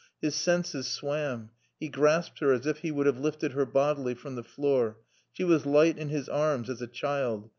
His 0.19 0.33
senses 0.33 0.87
swam. 0.87 1.51
He 1.79 1.87
grasped 1.87 2.39
her 2.39 2.51
as 2.53 2.65
if 2.65 2.79
he 2.79 2.89
would 2.89 3.05
have 3.05 3.19
lifted 3.19 3.51
her 3.51 3.67
bodily 3.67 4.15
from 4.15 4.33
the 4.33 4.41
floor. 4.43 4.97
She 5.31 5.43
was 5.43 5.67
light 5.67 5.99
in 5.99 6.09
his 6.09 6.27
arms 6.27 6.71
as 6.71 6.81
a 6.81 6.87
child. 6.87 7.49